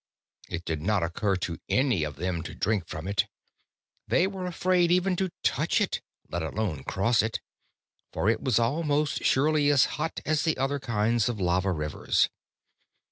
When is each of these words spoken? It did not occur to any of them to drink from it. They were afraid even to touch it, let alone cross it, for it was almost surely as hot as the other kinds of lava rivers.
It 0.49 0.65
did 0.65 0.81
not 0.81 1.03
occur 1.03 1.35
to 1.35 1.59
any 1.69 2.03
of 2.03 2.15
them 2.15 2.41
to 2.41 2.55
drink 2.55 2.87
from 2.87 3.07
it. 3.07 3.27
They 4.07 4.25
were 4.25 4.47
afraid 4.47 4.89
even 4.91 5.15
to 5.17 5.29
touch 5.43 5.79
it, 5.79 6.01
let 6.27 6.41
alone 6.41 6.83
cross 6.85 7.21
it, 7.21 7.39
for 8.11 8.27
it 8.27 8.41
was 8.41 8.57
almost 8.57 9.23
surely 9.23 9.69
as 9.69 9.85
hot 10.01 10.19
as 10.25 10.41
the 10.41 10.57
other 10.57 10.79
kinds 10.79 11.29
of 11.29 11.39
lava 11.39 11.71
rivers. 11.71 12.29